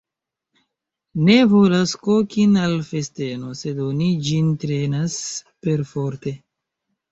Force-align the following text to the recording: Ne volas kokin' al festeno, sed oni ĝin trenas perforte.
Ne 1.27 1.35
volas 1.51 1.93
kokin' 2.07 2.57
al 2.63 2.73
festeno, 2.89 3.53
sed 3.61 3.83
oni 3.91 4.09
ĝin 4.31 4.51
trenas 4.67 5.21
perforte. 5.69 6.37